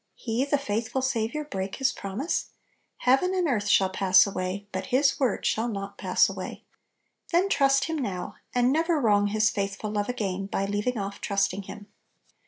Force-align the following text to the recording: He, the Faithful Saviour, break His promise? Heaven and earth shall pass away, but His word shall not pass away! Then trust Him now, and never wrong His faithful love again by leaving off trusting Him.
He, 0.15 0.43
the 0.45 0.57
Faithful 0.57 1.03
Saviour, 1.03 1.43
break 1.45 1.75
His 1.75 1.91
promise? 1.93 2.47
Heaven 3.01 3.35
and 3.35 3.47
earth 3.47 3.67
shall 3.67 3.91
pass 3.91 4.25
away, 4.25 4.65
but 4.71 4.87
His 4.87 5.19
word 5.19 5.45
shall 5.45 5.67
not 5.67 5.99
pass 5.99 6.27
away! 6.27 6.63
Then 7.31 7.47
trust 7.49 7.83
Him 7.83 7.97
now, 7.99 8.33
and 8.55 8.73
never 8.73 8.99
wrong 8.99 9.27
His 9.27 9.51
faithful 9.51 9.91
love 9.91 10.09
again 10.09 10.47
by 10.47 10.65
leaving 10.65 10.97
off 10.97 11.21
trusting 11.21 11.61
Him. 11.65 11.85